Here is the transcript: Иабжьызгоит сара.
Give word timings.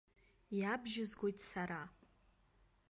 Иабжьызгоит 0.59 1.37
сара. 1.49 1.81